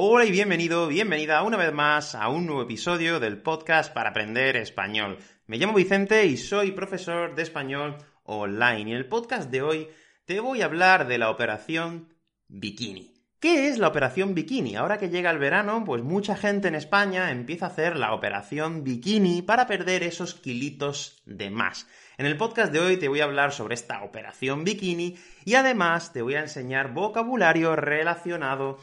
Hola 0.00 0.26
y 0.26 0.30
bienvenido, 0.30 0.86
bienvenida 0.86 1.42
una 1.42 1.56
vez 1.56 1.72
más 1.72 2.14
a 2.14 2.28
un 2.28 2.46
nuevo 2.46 2.62
episodio 2.62 3.18
del 3.18 3.42
podcast 3.42 3.92
para 3.92 4.10
aprender 4.10 4.56
español. 4.56 5.18
Me 5.48 5.56
llamo 5.56 5.74
Vicente 5.74 6.24
y 6.24 6.36
soy 6.36 6.70
profesor 6.70 7.34
de 7.34 7.42
español 7.42 7.96
online. 8.22 8.78
Y 8.78 8.92
en 8.92 8.96
el 8.96 9.08
podcast 9.08 9.50
de 9.50 9.60
hoy 9.60 9.88
te 10.24 10.38
voy 10.38 10.62
a 10.62 10.66
hablar 10.66 11.08
de 11.08 11.18
la 11.18 11.30
operación 11.30 12.14
Bikini. 12.46 13.12
¿Qué 13.40 13.66
es 13.66 13.78
la 13.78 13.88
operación 13.88 14.36
Bikini? 14.36 14.76
Ahora 14.76 14.98
que 14.98 15.08
llega 15.08 15.32
el 15.32 15.38
verano, 15.38 15.82
pues 15.84 16.04
mucha 16.04 16.36
gente 16.36 16.68
en 16.68 16.76
España 16.76 17.32
empieza 17.32 17.66
a 17.66 17.70
hacer 17.70 17.96
la 17.96 18.14
operación 18.14 18.84
Bikini 18.84 19.42
para 19.42 19.66
perder 19.66 20.04
esos 20.04 20.36
kilitos 20.36 21.24
de 21.26 21.50
más. 21.50 21.88
En 22.18 22.26
el 22.26 22.36
podcast 22.36 22.72
de 22.72 22.78
hoy 22.78 22.98
te 22.98 23.08
voy 23.08 23.18
a 23.18 23.24
hablar 23.24 23.50
sobre 23.50 23.74
esta 23.74 24.04
operación 24.04 24.62
Bikini 24.62 25.18
y 25.44 25.56
además 25.56 26.12
te 26.12 26.22
voy 26.22 26.36
a 26.36 26.42
enseñar 26.42 26.94
vocabulario 26.94 27.74
relacionado 27.74 28.78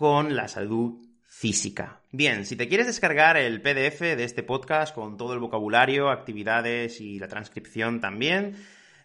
con 0.00 0.34
la 0.34 0.48
salud 0.48 0.94
física. 1.26 2.00
Bien, 2.10 2.46
si 2.46 2.56
te 2.56 2.68
quieres 2.68 2.86
descargar 2.86 3.36
el 3.36 3.60
PDF 3.60 4.00
de 4.00 4.24
este 4.24 4.42
podcast 4.42 4.94
con 4.94 5.18
todo 5.18 5.34
el 5.34 5.40
vocabulario, 5.40 6.08
actividades 6.08 7.02
y 7.02 7.18
la 7.18 7.28
transcripción 7.28 8.00
también, 8.00 8.56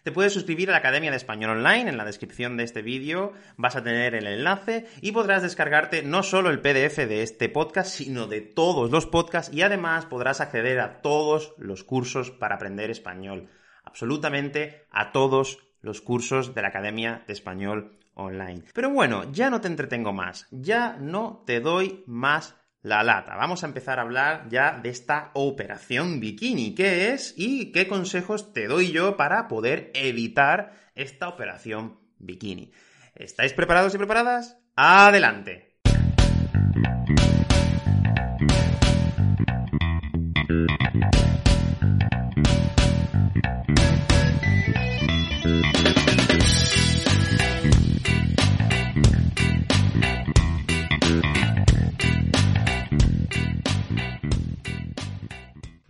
te 0.04 0.10
puedes 0.10 0.32
suscribir 0.32 0.70
a 0.70 0.72
la 0.72 0.78
Academia 0.78 1.10
de 1.10 1.18
Español 1.18 1.58
Online. 1.58 1.90
En 1.90 1.98
la 1.98 2.06
descripción 2.06 2.56
de 2.56 2.64
este 2.64 2.80
vídeo 2.80 3.34
vas 3.58 3.76
a 3.76 3.84
tener 3.84 4.14
el 4.14 4.26
enlace 4.26 4.86
y 5.02 5.12
podrás 5.12 5.42
descargarte 5.42 6.02
no 6.02 6.22
solo 6.22 6.48
el 6.48 6.62
PDF 6.62 6.96
de 6.96 7.22
este 7.22 7.50
podcast, 7.50 7.90
sino 7.90 8.26
de 8.26 8.40
todos 8.40 8.90
los 8.90 9.04
podcasts 9.04 9.54
y 9.54 9.60
además 9.60 10.06
podrás 10.06 10.40
acceder 10.40 10.80
a 10.80 11.02
todos 11.02 11.52
los 11.58 11.84
cursos 11.84 12.30
para 12.30 12.54
aprender 12.54 12.90
español. 12.90 13.50
Absolutamente 13.84 14.86
a 14.90 15.12
todos 15.12 15.58
los 15.82 16.00
cursos 16.00 16.54
de 16.54 16.62
la 16.62 16.68
Academia 16.68 17.22
de 17.26 17.34
Español 17.34 17.98
online. 18.16 18.64
Pero 18.74 18.90
bueno, 18.90 19.30
ya 19.32 19.48
no 19.48 19.60
te 19.60 19.68
entretengo 19.68 20.12
más, 20.12 20.48
ya 20.50 20.96
no 20.98 21.44
te 21.46 21.60
doy 21.60 22.02
más 22.06 22.56
la 22.82 23.02
lata. 23.02 23.36
Vamos 23.36 23.62
a 23.62 23.66
empezar 23.66 23.98
a 23.98 24.02
hablar 24.02 24.48
ya 24.48 24.78
de 24.82 24.90
esta 24.90 25.30
operación 25.34 26.20
bikini. 26.20 26.74
¿Qué 26.74 27.12
es 27.12 27.34
y 27.36 27.72
qué 27.72 27.88
consejos 27.88 28.52
te 28.52 28.66
doy 28.66 28.92
yo 28.92 29.16
para 29.16 29.48
poder 29.48 29.90
evitar 29.94 30.90
esta 30.94 31.28
operación 31.28 31.98
bikini? 32.18 32.72
¿Estáis 33.14 33.52
preparados 33.52 33.94
y 33.94 33.98
preparadas? 33.98 34.58
¡Adelante! 34.76 35.65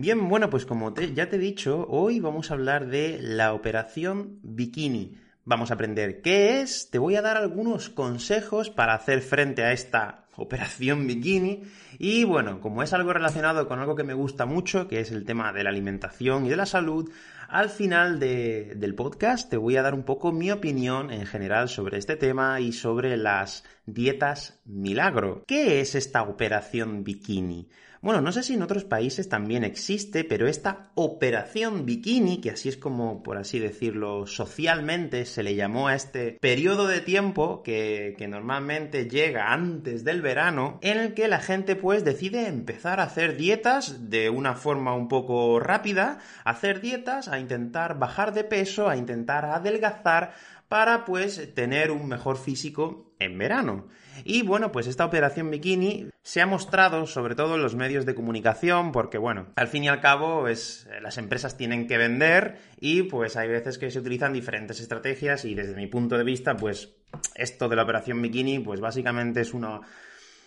Bien, 0.06 0.28
bueno, 0.28 0.50
pues 0.50 0.66
como 0.66 0.94
ya 0.94 1.28
te 1.28 1.34
he 1.34 1.38
dicho, 1.40 1.84
hoy 1.88 2.20
vamos 2.20 2.48
a 2.48 2.54
hablar 2.54 2.86
de 2.86 3.18
la 3.20 3.52
operación 3.52 4.38
bikini. 4.44 5.18
Vamos 5.44 5.72
a 5.72 5.74
aprender 5.74 6.22
qué 6.22 6.60
es, 6.60 6.90
te 6.92 7.00
voy 7.00 7.16
a 7.16 7.22
dar 7.22 7.36
algunos 7.36 7.88
consejos 7.88 8.70
para 8.70 8.94
hacer 8.94 9.20
frente 9.20 9.64
a 9.64 9.72
esta 9.72 10.26
operación 10.36 11.08
bikini 11.08 11.64
y 11.98 12.22
bueno, 12.22 12.60
como 12.60 12.84
es 12.84 12.92
algo 12.92 13.12
relacionado 13.12 13.66
con 13.66 13.80
algo 13.80 13.96
que 13.96 14.04
me 14.04 14.14
gusta 14.14 14.46
mucho, 14.46 14.86
que 14.86 15.00
es 15.00 15.10
el 15.10 15.24
tema 15.24 15.52
de 15.52 15.64
la 15.64 15.70
alimentación 15.70 16.46
y 16.46 16.50
de 16.50 16.56
la 16.56 16.66
salud, 16.66 17.10
al 17.48 17.68
final 17.68 18.20
del 18.20 18.94
podcast 18.94 19.50
te 19.50 19.56
voy 19.56 19.76
a 19.76 19.82
dar 19.82 19.94
un 19.94 20.04
poco 20.04 20.30
mi 20.30 20.52
opinión 20.52 21.10
en 21.10 21.26
general 21.26 21.68
sobre 21.68 21.98
este 21.98 22.14
tema 22.14 22.60
y 22.60 22.72
sobre 22.72 23.16
las 23.16 23.64
dietas 23.86 24.60
milagro. 24.64 25.42
¿Qué 25.48 25.80
es 25.80 25.96
esta 25.96 26.22
operación 26.22 27.02
bikini? 27.02 27.68
Bueno, 28.06 28.20
no 28.20 28.30
sé 28.30 28.44
si 28.44 28.54
en 28.54 28.62
otros 28.62 28.84
países 28.84 29.28
también 29.28 29.64
existe, 29.64 30.22
pero 30.22 30.46
esta 30.46 30.92
operación 30.94 31.84
bikini, 31.86 32.40
que 32.40 32.52
así 32.52 32.68
es 32.68 32.76
como, 32.76 33.24
por 33.24 33.36
así 33.36 33.58
decirlo, 33.58 34.28
socialmente 34.28 35.24
se 35.24 35.42
le 35.42 35.56
llamó 35.56 35.88
a 35.88 35.96
este 35.96 36.38
periodo 36.40 36.86
de 36.86 37.00
tiempo 37.00 37.64
que, 37.64 38.14
que 38.16 38.28
normalmente 38.28 39.08
llega 39.10 39.52
antes 39.52 40.04
del 40.04 40.22
verano, 40.22 40.78
en 40.82 40.98
el 40.98 41.14
que 41.14 41.26
la 41.26 41.40
gente 41.40 41.74
pues 41.74 42.04
decide 42.04 42.46
empezar 42.46 43.00
a 43.00 43.06
hacer 43.06 43.36
dietas 43.36 44.08
de 44.08 44.30
una 44.30 44.54
forma 44.54 44.94
un 44.94 45.08
poco 45.08 45.58
rápida, 45.58 46.20
hacer 46.44 46.80
dietas, 46.80 47.26
a 47.26 47.40
intentar 47.40 47.98
bajar 47.98 48.32
de 48.34 48.44
peso, 48.44 48.88
a 48.88 48.96
intentar 48.96 49.46
adelgazar, 49.46 50.32
para 50.68 51.04
pues 51.04 51.54
tener 51.54 51.90
un 51.90 52.08
mejor 52.08 52.36
físico 52.38 53.14
en 53.18 53.38
verano. 53.38 53.88
Y 54.24 54.42
bueno, 54.42 54.72
pues 54.72 54.86
esta 54.86 55.04
operación 55.04 55.50
bikini 55.50 56.08
se 56.22 56.40
ha 56.40 56.46
mostrado 56.46 57.06
sobre 57.06 57.34
todo 57.34 57.54
en 57.56 57.62
los 57.62 57.74
medios 57.74 58.06
de 58.06 58.14
comunicación 58.14 58.92
porque 58.92 59.18
bueno, 59.18 59.48
al 59.56 59.68
fin 59.68 59.84
y 59.84 59.88
al 59.88 60.00
cabo 60.00 60.48
es, 60.48 60.86
eh, 60.90 61.00
las 61.00 61.18
empresas 61.18 61.56
tienen 61.56 61.86
que 61.86 61.98
vender 61.98 62.58
y 62.80 63.04
pues 63.04 63.36
hay 63.36 63.48
veces 63.48 63.78
que 63.78 63.90
se 63.90 63.98
utilizan 63.98 64.32
diferentes 64.32 64.80
estrategias 64.80 65.44
y 65.44 65.54
desde 65.54 65.76
mi 65.76 65.86
punto 65.86 66.16
de 66.16 66.24
vista 66.24 66.56
pues 66.56 66.94
esto 67.34 67.68
de 67.68 67.76
la 67.76 67.82
operación 67.82 68.20
bikini 68.22 68.58
pues 68.58 68.80
básicamente 68.80 69.42
es 69.42 69.54
una 69.54 69.80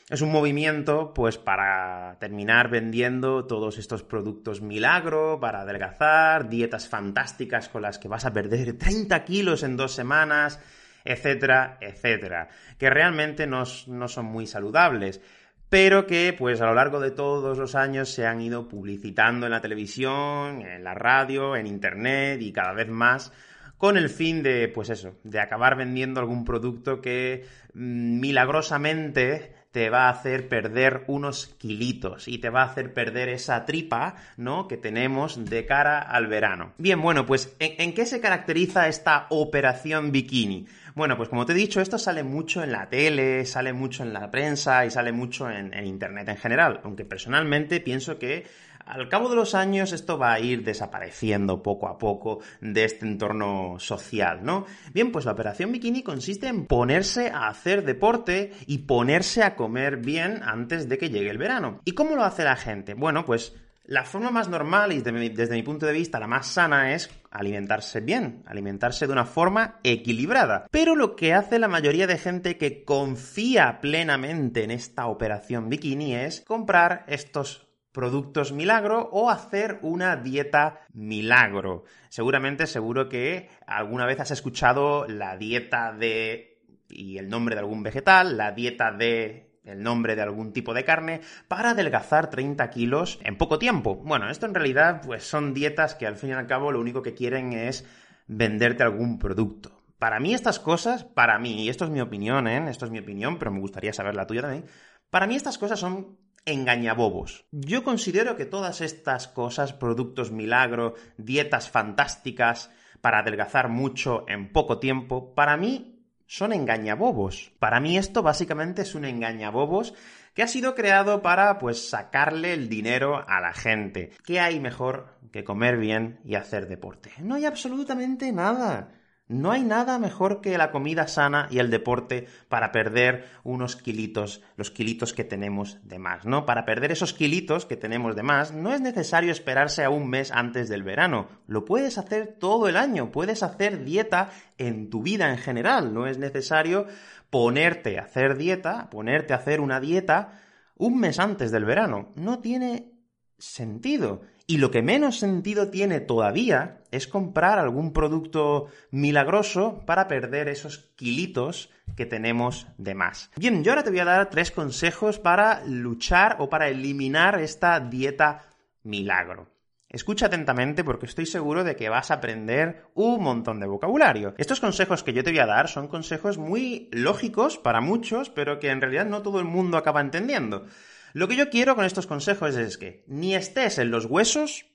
es 0.10 0.22
un 0.22 0.32
movimiento, 0.32 1.14
pues, 1.14 1.38
para 1.38 2.18
terminar 2.20 2.70
vendiendo 2.70 3.46
todos 3.46 3.78
estos 3.78 4.04
productos 4.04 4.62
milagro, 4.62 5.40
para 5.40 5.62
adelgazar, 5.62 6.50
dietas 6.50 6.88
fantásticas 6.88 7.70
con 7.70 7.84
las 7.84 8.00
que 8.00 8.08
vas 8.08 8.26
a 8.26 8.34
perder 8.34 8.74
30 8.78 9.24
kilos 9.24 9.64
en 9.64 9.78
dos 9.78 9.94
semanas, 9.94 10.60
etcétera, 11.06 11.78
etcétera, 11.80 12.50
que 12.78 12.90
realmente 12.90 13.46
no, 13.46 13.64
no 13.88 14.08
son 14.08 14.26
muy 14.26 14.48
saludables 14.48 15.22
pero 15.70 16.08
que 16.08 16.36
pues 16.36 16.62
a 16.62 16.66
lo 16.66 16.74
largo 16.74 17.00
de 17.00 17.12
todos 17.12 17.58
los 17.58 17.76
años 17.76 18.10
se 18.10 18.26
han 18.26 18.42
ido 18.42 18.68
publicitando 18.68 19.46
en 19.46 19.52
la 19.52 19.62
televisión, 19.62 20.64
en 20.64 20.84
la 20.84 20.96
radio, 20.96 21.56
en 21.56 21.68
internet 21.68 22.42
y 22.42 22.52
cada 22.52 22.74
vez 22.74 22.90
más 22.90 23.32
con 23.78 23.96
el 23.96 24.10
fin 24.10 24.44
de, 24.44 24.68
pues 24.68 24.90
eso, 24.90 25.20
de 25.24 25.40
acabar 25.40 25.78
vendiendo 25.78 26.20
algún 26.20 26.44
producto 26.44 27.00
que 27.02 27.46
mm, 27.74 28.20
milagrosamente 28.20 29.54
te 29.72 29.90
va 29.90 30.08
a 30.08 30.10
hacer 30.10 30.50
perder 30.50 31.04
unos 31.08 31.48
kilitos 31.60 32.28
y 32.28 32.40
te 32.40 32.50
va 32.50 32.64
a 32.64 32.66
hacer 32.66 32.94
perder 32.94 33.30
esa 33.30 33.66
tripa, 33.66 34.16
¿no? 34.36 34.68
Que 34.68 34.78
tenemos 34.78 35.46
de 35.46 35.66
cara 35.66 36.00
al 36.00 36.28
verano. 36.28 36.74
Bien, 36.78 37.02
bueno, 37.02 37.26
pues 37.26 37.56
¿en, 37.60 37.94
qué 37.94 38.06
se 38.06 38.20
caracteriza 38.20 38.88
esta 38.88 39.28
operación 39.30 40.12
bikini? 40.12 40.66
Bueno, 40.96 41.18
pues 41.18 41.30
como 41.30 41.46
te 41.46 41.54
he 41.54 41.56
dicho, 41.56 41.82
esto 41.82 42.00
sale 42.00 42.24
mucho 42.24 42.64
en 42.64 42.72
la 42.72 42.90
tele, 42.90 43.46
sale 43.46 43.74
mucho 43.74 44.04
en 44.04 44.12
la 44.12 44.32
prensa 44.32 44.86
y 44.86 44.92
sale 44.92 45.12
mucho 45.12 45.50
en, 45.50 45.74
en 45.74 45.86
Internet 45.86 46.28
en 46.30 46.38
general, 46.38 46.82
aunque 46.84 47.06
personalmente 47.06 47.80
pienso 47.80 48.18
que 48.18 48.48
al 48.90 49.08
cabo 49.08 49.30
de 49.30 49.36
los 49.36 49.54
años 49.54 49.92
esto 49.92 50.18
va 50.18 50.34
a 50.34 50.40
ir 50.40 50.64
desapareciendo 50.64 51.62
poco 51.62 51.88
a 51.88 51.98
poco 51.98 52.40
de 52.60 52.86
este 52.86 53.06
entorno 53.06 53.76
social, 53.80 54.44
¿no? 54.44 54.66
Bien, 54.94 55.12
pues 55.12 55.26
la 55.26 55.34
operación 55.34 55.72
bikini 55.72 56.02
consiste 56.02 56.48
en 56.48 56.66
ponerse 56.66 57.30
a 57.30 57.48
hacer 57.48 57.86
deporte 57.86 58.52
y 58.66 58.80
ponerse 58.80 59.44
a 59.44 59.56
comer 59.56 59.98
bien 59.98 60.42
antes 60.44 60.90
de 60.90 60.98
que 60.98 61.10
llegue 61.10 61.30
el 61.30 61.38
verano. 61.38 61.82
¿Y 61.86 61.92
cómo 61.92 62.16
lo 62.16 62.24
hace 62.24 62.44
la 62.44 62.56
gente? 62.56 62.96
Bueno, 62.96 63.26
pues 63.26 63.54
la 63.86 64.06
forma 64.06 64.32
más 64.32 64.50
normal 64.50 64.92
y 64.92 65.02
desde 65.02 65.56
mi, 65.56 65.64
punto 65.64 65.86
de 65.86 65.94
vista 65.94 66.20
la 66.20 66.28
más 66.28 66.48
sana 66.48 66.94
es 66.94 67.10
alimentarse 67.32 68.02
bien, 68.02 68.44
alimentarse 68.46 69.06
de 69.08 69.14
una 69.14 69.26
forma 69.26 69.80
equilibrada. 69.84 70.68
Pero 70.72 70.96
lo 70.96 71.16
que 71.16 71.34
hace 71.34 71.60
la 71.60 71.68
mayoría 71.68 72.08
de 72.08 72.18
gente 72.18 72.58
que 72.58 72.84
confía 72.84 73.80
plenamente 73.82 74.64
en 74.64 74.72
esta 74.72 75.08
operación 75.08 75.70
bikini 75.70 76.16
es 76.16 76.42
comprar 76.42 77.04
estos 77.08 77.69
productos 77.92 78.52
milagro 78.52 79.10
o 79.12 79.30
hacer 79.30 79.80
una 79.82 80.16
dieta 80.16 80.82
milagro. 80.94 81.84
Seguramente, 82.10 82.68
seguro 82.68 83.10
que 83.10 83.50
alguna 83.66 84.06
vez 84.06 84.20
has 84.20 84.32
escuchado 84.32 85.08
la 85.08 85.38
dieta 85.38 85.94
de 85.94 86.60
y 86.90 87.18
el 87.18 87.30
nombre 87.30 87.56
de 87.56 87.60
algún 87.60 87.84
vegetal, 87.84 88.38
la 88.38 88.52
dieta 88.52 88.92
de 88.92 89.50
el 89.64 89.84
nombre 89.84 90.16
de 90.16 90.22
algún 90.22 90.52
tipo 90.52 90.74
de 90.74 90.84
carne 90.84 91.22
para 91.48 91.72
adelgazar 91.72 92.30
30 92.30 92.70
kilos 92.70 93.20
en 93.24 93.38
poco 93.38 93.60
tiempo. 93.60 93.96
Bueno, 93.96 94.30
esto 94.30 94.46
en 94.46 94.56
realidad 94.56 95.02
pues 95.06 95.24
son 95.24 95.54
dietas 95.54 95.96
que 95.96 96.08
al 96.08 96.16
fin 96.16 96.30
y 96.30 96.34
al 96.34 96.48
cabo 96.48 96.72
lo 96.72 96.80
único 96.80 97.04
que 97.04 97.14
quieren 97.14 97.54
es 97.54 97.86
venderte 98.28 98.84
algún 98.84 99.20
producto. 99.20 99.72
Para 100.00 100.20
mí 100.20 100.34
estas 100.34 100.60
cosas, 100.60 101.04
para 101.04 101.38
mí, 101.40 101.66
y 101.66 101.70
esto 101.70 101.84
es 101.84 101.92
mi 101.92 102.00
opinión, 102.00 102.48
¿eh? 102.48 102.70
esto 102.70 102.86
es 102.86 102.92
mi 102.92 103.00
opinión, 103.00 103.38
pero 103.38 103.52
me 103.52 103.60
gustaría 103.60 103.92
saber 103.92 104.16
la 104.16 104.26
tuya 104.26 104.42
también, 104.42 104.66
para 105.10 105.28
mí 105.28 105.36
estas 105.36 105.58
cosas 105.58 105.80
son 105.80 106.18
engañabobos. 106.50 107.46
Yo 107.52 107.84
considero 107.84 108.36
que 108.36 108.46
todas 108.46 108.82
estas 108.82 109.28
cosas, 109.28 109.74
productos 109.74 110.32
milagro, 110.32 110.96
dietas 111.18 111.70
fantásticas 111.70 112.72
para 113.02 113.20
adelgazar 113.20 113.70
mucho 113.70 114.26
en 114.28 114.52
poco 114.52 114.80
tiempo, 114.80 115.34
para 115.34 115.58
mí 115.58 116.00
son 116.28 116.54
engañabobos. 116.54 117.52
Para 117.60 117.80
mí 117.80 117.98
esto 117.98 118.22
básicamente 118.22 118.84
es 118.84 118.94
un 118.94 119.06
engañabobos 119.06 119.96
que 120.34 120.44
ha 120.44 120.48
sido 120.48 120.76
creado 120.76 121.22
para 121.22 121.58
pues 121.58 121.90
sacarle 121.90 122.54
el 122.54 122.70
dinero 122.70 123.26
a 123.28 123.42
la 123.42 123.54
gente. 123.54 124.12
¿Qué 124.24 124.40
hay 124.40 124.60
mejor 124.60 125.16
que 125.32 125.44
comer 125.44 125.78
bien 125.78 126.20
y 126.24 126.36
hacer 126.36 126.68
deporte? 126.68 127.12
No 127.20 127.36
hay 127.36 127.46
absolutamente 127.46 128.32
nada. 128.32 128.99
No 129.30 129.52
hay 129.52 129.64
nada 129.64 130.00
mejor 130.00 130.42
que 130.42 130.58
la 130.58 130.72
comida 130.72 131.08
sana 131.08 131.48
y 131.52 131.60
el 131.60 131.70
deporte 131.70 132.28
para 132.48 132.72
perder 132.72 133.26
unos 133.44 133.76
kilitos, 133.76 134.42
los 134.58 134.72
kilitos 134.72 135.14
que 135.14 135.24
tenemos 135.24 135.78
de 135.84 136.00
más, 136.00 136.26
¿no? 136.26 136.48
Para 136.48 136.66
perder 136.66 136.92
esos 136.92 137.14
kilitos 137.14 137.68
que 137.68 137.78
tenemos 137.78 138.16
de 138.16 138.24
más, 138.24 138.52
no 138.52 138.74
es 138.74 138.82
necesario 138.82 139.32
esperarse 139.32 139.84
a 139.84 139.92
un 139.92 140.10
mes 140.10 140.32
antes 140.32 140.68
del 140.68 140.82
verano. 140.82 141.28
Lo 141.46 141.64
puedes 141.64 142.00
hacer 142.00 142.38
todo 142.40 142.68
el 142.68 142.76
año, 142.76 143.12
puedes 143.12 143.44
hacer 143.44 143.86
dieta 143.86 144.32
en 144.58 144.90
tu 144.90 145.04
vida 145.04 145.30
en 145.30 145.38
general. 145.38 145.94
No 145.94 146.08
es 146.08 146.18
necesario 146.18 146.88
ponerte 147.30 148.00
a 148.00 148.06
hacer 148.06 148.36
dieta, 148.36 148.90
ponerte 148.90 149.34
a 149.34 149.38
hacer 149.38 149.62
una 149.62 149.80
dieta 149.80 150.42
un 150.76 151.00
mes 151.00 151.20
antes 151.20 151.52
del 151.52 151.66
verano. 151.66 152.10
No 152.16 152.40
tiene 152.40 152.99
sentido. 153.40 154.22
Y 154.46 154.58
lo 154.58 154.72
que 154.72 154.82
menos 154.82 155.20
sentido 155.20 155.70
tiene 155.70 156.00
todavía 156.00 156.82
es 156.92 157.08
comprar 157.08 157.60
algún 157.60 157.94
producto 157.94 158.68
milagroso 158.92 159.84
para 159.86 160.08
perder 160.08 160.48
esos 160.48 160.90
kilitos 160.96 161.70
que 161.96 162.06
tenemos 162.06 162.68
de 162.78 162.96
más. 162.96 163.32
Bien, 163.36 163.64
yo 163.64 163.72
ahora 163.72 163.84
te 163.84 163.92
voy 163.92 164.00
a 164.00 164.06
dar 164.06 164.30
tres 164.30 164.52
consejos 164.52 165.20
para 165.20 165.64
luchar 165.66 166.38
o 166.40 166.50
para 166.50 166.68
eliminar 166.70 167.40
esta 167.40 167.80
dieta 167.80 168.46
milagro. 168.84 169.48
Escucha 169.90 170.28
atentamente 170.28 170.84
porque 170.84 171.08
estoy 171.08 171.26
seguro 171.26 171.64
de 171.64 171.76
que 171.76 171.90
vas 171.90 172.12
a 172.12 172.16
aprender 172.16 172.86
un 172.94 173.24
montón 173.24 173.60
de 173.60 173.66
vocabulario. 173.66 174.36
Estos 174.38 174.60
consejos 174.60 175.04
que 175.04 175.14
yo 175.14 175.24
te 175.24 175.32
voy 175.32 175.40
a 175.40 175.48
dar 175.48 175.68
son 175.68 175.88
consejos 175.88 176.38
muy 176.38 176.90
lógicos 176.92 177.58
para 177.58 177.82
muchos, 177.82 178.30
pero 178.30 178.60
que 178.60 178.70
en 178.70 178.82
realidad 178.82 179.08
no 179.08 179.24
todo 179.24 179.40
el 179.40 179.46
mundo 179.46 179.78
acaba 179.78 180.02
entendiendo. 180.02 180.68
Lo 181.14 181.28
que 181.28 181.36
yo 181.36 181.50
quiero 181.50 181.76
con 181.76 181.86
estos 181.86 182.08
consejos 182.08 182.56
es 182.56 182.78
que 182.78 183.04
ni 183.08 183.36
estés 183.36 183.80
en 183.80 183.92
los 183.92 184.06
huesos, 184.06 184.66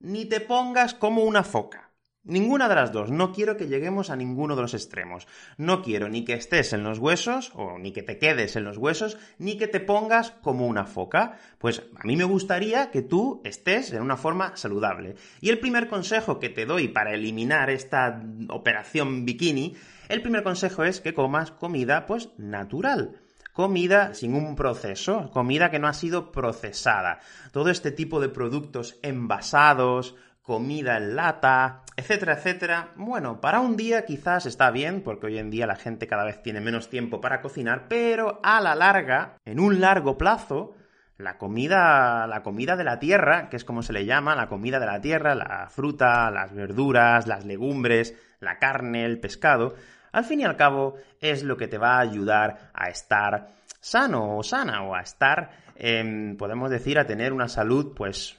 ni 0.00 0.24
te 0.24 0.40
pongas 0.40 0.94
como 0.94 1.24
una 1.24 1.44
foca. 1.44 1.86
Ninguna 2.24 2.68
de 2.68 2.74
las 2.74 2.90
dos. 2.90 3.12
No 3.12 3.32
quiero 3.32 3.56
que 3.56 3.68
lleguemos 3.68 4.10
a 4.10 4.16
ninguno 4.16 4.56
de 4.56 4.62
los 4.62 4.74
extremos. 4.74 5.28
No 5.58 5.80
quiero 5.80 6.08
ni 6.08 6.24
que 6.24 6.32
estés 6.32 6.72
en 6.72 6.82
los 6.82 6.98
huesos, 6.98 7.52
o 7.54 7.78
ni 7.78 7.92
que 7.92 8.02
te 8.02 8.18
quedes 8.18 8.56
en 8.56 8.64
los 8.64 8.78
huesos, 8.78 9.16
ni 9.38 9.56
que 9.56 9.68
te 9.68 9.78
pongas 9.78 10.32
como 10.32 10.66
una 10.66 10.86
foca. 10.86 11.38
Pues 11.58 11.84
a 11.94 12.04
mí 12.04 12.16
me 12.16 12.24
gustaría 12.24 12.90
que 12.90 13.02
tú 13.02 13.40
estés 13.44 13.92
en 13.92 14.02
una 14.02 14.16
forma 14.16 14.56
saludable. 14.56 15.14
Y 15.40 15.50
el 15.50 15.60
primer 15.60 15.86
consejo 15.86 16.40
que 16.40 16.48
te 16.48 16.66
doy 16.66 16.88
para 16.88 17.14
eliminar 17.14 17.70
esta 17.70 18.20
operación 18.48 19.24
bikini, 19.24 19.76
el 20.08 20.20
primer 20.20 20.42
consejo 20.42 20.82
es 20.82 21.00
que 21.00 21.14
comas 21.14 21.52
comida, 21.52 22.06
pues, 22.06 22.30
natural 22.38 23.20
comida 23.56 24.12
sin 24.12 24.34
un 24.34 24.54
proceso, 24.54 25.30
comida 25.30 25.70
que 25.70 25.78
no 25.78 25.88
ha 25.88 25.94
sido 25.94 26.30
procesada. 26.30 27.20
Todo 27.52 27.70
este 27.70 27.90
tipo 27.90 28.20
de 28.20 28.28
productos 28.28 28.98
envasados, 29.02 30.14
comida 30.42 30.98
en 30.98 31.16
lata, 31.16 31.82
etcétera, 31.96 32.34
etcétera. 32.34 32.90
Bueno, 32.96 33.40
para 33.40 33.60
un 33.60 33.78
día 33.78 34.04
quizás 34.04 34.44
está 34.44 34.70
bien, 34.70 35.00
porque 35.00 35.28
hoy 35.28 35.38
en 35.38 35.48
día 35.48 35.66
la 35.66 35.76
gente 35.76 36.06
cada 36.06 36.26
vez 36.26 36.42
tiene 36.42 36.60
menos 36.60 36.90
tiempo 36.90 37.22
para 37.22 37.40
cocinar, 37.40 37.86
pero 37.88 38.40
a 38.42 38.60
la 38.60 38.74
larga, 38.74 39.38
en 39.46 39.58
un 39.58 39.80
largo 39.80 40.18
plazo, 40.18 40.74
la 41.16 41.38
comida, 41.38 42.26
la 42.26 42.42
comida 42.42 42.76
de 42.76 42.84
la 42.84 42.98
tierra, 42.98 43.48
que 43.48 43.56
es 43.56 43.64
como 43.64 43.82
se 43.82 43.94
le 43.94 44.04
llama, 44.04 44.36
la 44.36 44.48
comida 44.48 44.78
de 44.78 44.86
la 44.86 45.00
tierra, 45.00 45.34
la 45.34 45.68
fruta, 45.70 46.30
las 46.30 46.52
verduras, 46.52 47.26
las 47.26 47.46
legumbres, 47.46 48.14
la 48.38 48.58
carne, 48.58 49.06
el 49.06 49.18
pescado, 49.18 49.76
al 50.16 50.24
fin 50.24 50.40
y 50.40 50.44
al 50.44 50.56
cabo 50.56 50.94
es 51.20 51.42
lo 51.42 51.58
que 51.58 51.68
te 51.68 51.76
va 51.76 51.96
a 51.96 52.00
ayudar 52.00 52.70
a 52.72 52.88
estar 52.88 53.50
sano 53.80 54.38
o 54.38 54.42
sana 54.42 54.82
o 54.82 54.94
a 54.94 55.02
estar, 55.02 55.50
em, 55.74 56.38
podemos 56.38 56.70
decir, 56.70 56.98
a 56.98 57.06
tener 57.06 57.34
una 57.34 57.48
salud 57.48 57.92
pues 57.94 58.38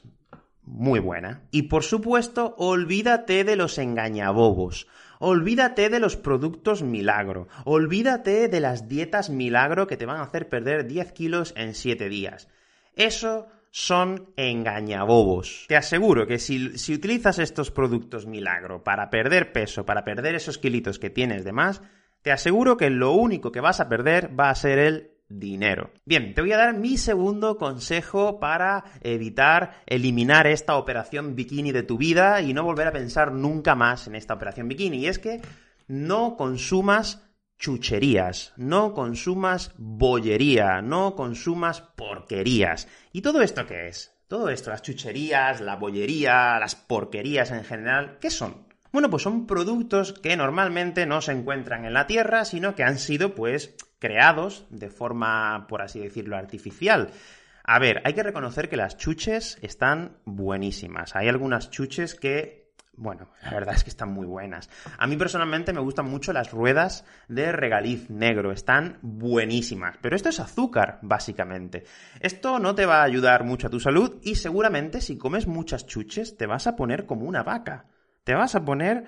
muy 0.63 1.00
buena. 1.00 1.44
Y 1.51 1.63
por 1.63 1.83
supuesto, 1.83 2.56
olvídate 2.57 3.44
de 3.44 3.56
los 3.56 3.77
engañabobos. 3.77 4.88
Olvídate 5.19 5.89
de 5.89 6.00
los 6.00 6.18
productos 6.18 6.81
milagro. 6.81 7.47
Olvídate 7.63 8.47
de 8.47 8.59
las 8.59 8.88
dietas 8.88 9.29
milagro 9.29 9.85
que 9.85 9.97
te 9.97 10.07
van 10.07 10.18
a 10.18 10.24
hacer 10.24 10.50
perder 10.50 10.88
10 10.88 11.12
kilos 11.12 11.53
en 11.56 11.75
7 11.75 12.09
días. 12.09 12.47
Eso 12.95 13.50
son 13.72 14.31
engañabobos. 14.36 15.66
Te 15.68 15.75
aseguro 15.75 16.25
que 16.25 16.40
si, 16.40 16.94
utilizas 16.94 17.40
estos 17.40 17.72
productos 17.72 18.25
milagro 18.25 18.84
para 18.84 19.10
perder 19.10 19.52
peso, 19.52 19.86
para 19.86 20.04
perder 20.04 20.36
esos 20.36 20.58
kilitos 20.58 21.00
que 21.00 21.10
tienes 21.10 21.44
de 21.44 21.52
más, 21.52 21.81
te 22.22 22.31
aseguro 22.31 22.78
que 22.78 22.90
lo 22.90 23.14
único 23.14 23.52
que 23.52 23.62
vas 23.62 23.80
a 23.80 23.90
perder 23.90 24.38
va 24.38 24.50
a 24.50 24.56
ser 24.56 24.80
el 24.80 25.12
dinero. 25.30 25.92
Bien, 26.06 26.34
te 26.34 26.42
voy 26.42 26.54
a 26.54 26.58
dar 26.58 26.74
mi 26.74 26.98
segundo 26.98 27.58
consejo 27.58 28.40
para 28.40 28.84
evitar 29.02 29.84
eliminar 29.86 30.48
esta 30.48 30.78
operación 30.78 31.36
bikini 31.36 31.72
de 31.72 31.84
tu 31.84 31.98
vida 31.98 32.42
y 32.42 32.54
no 32.54 32.63
volver 32.63 32.88
a 32.88 32.94
pensar 32.94 33.31
nunca 33.34 33.75
más 33.75 34.08
en 34.08 34.16
esta 34.16 34.34
operación 34.34 34.68
bikini. 34.68 35.00
Y 35.00 35.08
es 35.08 35.20
que 35.20 35.42
no 35.88 36.36
consumas 36.38 37.26
chucherías, 37.57 38.54
no 38.57 38.94
consumas 38.94 39.71
bollería, 39.77 40.81
no 40.81 41.15
consumas 41.15 41.81
porquerías. 41.81 42.88
¿Y 43.12 43.21
todo 43.21 43.42
esto 43.42 43.65
qué 43.65 43.88
es? 43.88 44.13
Todo 44.27 44.50
esto, 44.50 44.69
las 44.69 44.81
chucherías, 44.81 45.62
la 45.62 45.75
bollería, 45.75 46.59
las 46.59 46.75
porquerías 46.75 47.51
en 47.51 47.63
general, 47.63 48.18
¿qué 48.19 48.30
son? 48.30 48.68
Bueno, 48.92 49.09
pues 49.09 49.24
son 49.24 49.48
productos 49.48 50.13
que 50.13 50.36
normalmente 50.38 51.06
no 51.06 51.21
se 51.21 51.31
encuentran 51.31 51.86
en 51.86 51.94
la 51.94 52.07
Tierra, 52.07 52.45
sino 52.45 52.75
que 52.75 52.83
han 52.83 53.00
sido, 53.00 53.36
pues, 53.36 53.75
creados 54.00 54.65
de 54.69 54.89
forma, 54.89 55.68
por 55.68 55.81
así 55.81 56.00
decirlo, 56.00 56.38
artificial. 56.38 57.12
A 57.63 57.80
ver, 57.80 58.01
hay 58.06 58.13
que 58.13 58.24
reconocer 58.24 58.69
que 58.69 58.77
las 58.77 58.98
chuches 58.98 59.57
están 59.62 60.18
buenísimas. 60.25 61.15
Hay 61.15 61.27
algunas 61.27 61.69
chuches 61.69 62.15
que 62.15 62.67
bueno, 62.98 63.30
la 63.44 63.52
verdad 63.52 63.76
es 63.76 63.84
que 63.84 63.92
están 63.92 64.12
muy 64.12 64.26
buenas. 64.26 64.70
A 64.98 65.06
mí 65.06 65.16
personalmente 65.18 65.72
me 65.72 65.80
gustan 65.80 66.10
mucho 66.10 66.34
las 66.34 66.52
ruedas 66.52 67.06
de 67.28 67.52
regaliz 67.52 68.10
negro, 68.10 68.52
están 68.52 68.98
buenísimas. 69.04 69.98
Pero 70.02 70.16
esto 70.16 70.30
es 70.30 70.40
azúcar, 70.40 70.98
básicamente. 71.04 71.86
Esto 72.20 72.58
no 72.58 72.74
te 72.74 72.88
va 72.88 73.02
a 73.02 73.04
ayudar 73.04 73.44
mucho 73.44 73.68
a 73.68 73.70
tu 73.70 73.80
salud 73.80 74.20
y 74.24 74.36
seguramente 74.36 75.00
si 75.00 75.18
comes 75.18 75.46
muchas 75.46 75.86
chuches 75.86 76.38
te 76.38 76.48
vas 76.48 76.66
a 76.66 76.76
poner 76.76 77.06
como 77.06 77.26
una 77.26 77.44
vaca. 77.44 77.86
Te 78.24 78.34
vas 78.34 78.56
a 78.56 78.66
poner 78.66 79.06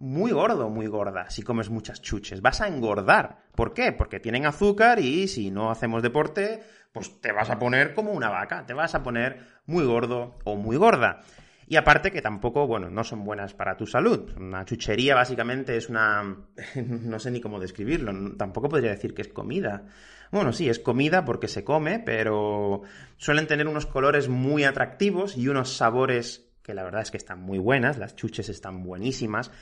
muy 0.00 0.32
gordo, 0.32 0.68
muy 0.68 0.88
gorda 0.88 1.30
si 1.30 1.42
comes 1.42 1.70
muchas 1.70 2.02
chuches. 2.02 2.42
Vas 2.42 2.60
a 2.60 2.66
engordar. 2.66 3.44
¿Por 3.54 3.74
qué? 3.74 3.92
Porque 3.92 4.18
tienen 4.18 4.44
azúcar 4.44 4.98
y 4.98 5.28
si 5.28 5.52
no 5.52 5.70
hacemos 5.70 6.02
deporte, 6.02 6.64
pues 6.92 7.20
te 7.20 7.30
vas 7.30 7.48
a 7.48 7.60
poner 7.60 7.94
como 7.94 8.10
una 8.10 8.28
vaca. 8.28 8.66
Te 8.66 8.74
vas 8.74 8.96
a 8.96 9.04
poner 9.04 9.46
muy 9.66 9.84
gordo 9.84 10.36
o 10.42 10.56
muy 10.56 10.76
gorda. 10.76 11.20
Y 11.70 11.76
aparte 11.76 12.10
que 12.10 12.20
tampoco, 12.20 12.66
bueno, 12.66 12.90
no 12.90 13.04
son 13.04 13.24
buenas 13.24 13.54
para 13.54 13.76
tu 13.76 13.86
salud. 13.86 14.32
Una 14.36 14.64
chuchería 14.64 15.14
básicamente 15.14 15.76
es 15.76 15.88
una... 15.88 16.24
no 16.74 17.18
sé 17.20 17.30
ni 17.30 17.40
cómo 17.40 17.60
describirlo. 17.60 18.12
Tampoco 18.36 18.68
podría 18.68 18.90
decir 18.90 19.14
que 19.14 19.22
es 19.22 19.28
comida. 19.28 19.84
Bueno, 20.32 20.52
sí, 20.52 20.68
es 20.68 20.80
comida 20.80 21.24
porque 21.24 21.46
se 21.46 21.62
come, 21.62 22.00
pero 22.00 22.82
suelen 23.18 23.46
tener 23.46 23.68
unos 23.68 23.86
colores 23.86 24.28
muy 24.28 24.64
atractivos 24.64 25.36
y 25.36 25.46
unos 25.46 25.76
sabores 25.76 26.50
que 26.64 26.74
la 26.74 26.82
verdad 26.82 27.02
es 27.02 27.12
que 27.12 27.18
están 27.18 27.40
muy 27.40 27.60
buenas. 27.60 27.98
Las 27.98 28.16
chuches 28.16 28.48
están 28.48 28.82
buenísimas. 28.82 29.52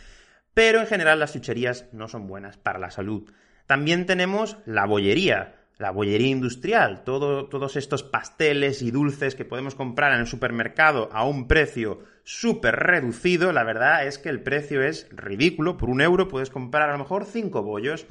Pero 0.55 0.81
en 0.81 0.87
general 0.87 1.19
las 1.19 1.35
chucherías 1.35 1.91
no 1.93 2.09
son 2.09 2.27
buenas 2.27 2.57
para 2.57 2.79
la 2.79 2.91
salud. 2.91 3.31
También 3.67 4.07
tenemos 4.07 4.57
la 4.65 4.87
bollería 4.87 5.58
la 5.79 5.93
bollería 5.93 6.29
industrial, 6.29 7.05
todos 7.05 7.77
estos 7.77 8.03
pasteles 8.03 8.83
y 8.83 8.91
dulces 8.91 9.37
que 9.37 9.45
podemos 9.45 9.77
comprar 9.77 10.13
en 10.13 10.21
el 10.21 10.27
supermercado 10.27 11.09
a 11.13 11.25
un 11.25 11.47
precio 11.47 12.01
súper 12.25 12.75
reducido, 12.75 13.53
la 13.53 13.63
verdad 13.63 14.05
es 14.05 14.19
que 14.19 14.29
el 14.29 14.43
precio 14.43 14.83
es 14.83 15.09
ridículo. 15.13 15.77
Por 15.77 15.89
un 15.89 16.01
euro 16.01 16.27
puedes 16.27 16.51
comprar 16.51 16.89
a 16.89 16.93
lo 16.93 16.99
mejor 16.99 17.25
cinco 17.25 17.63
bollos. 17.63 18.07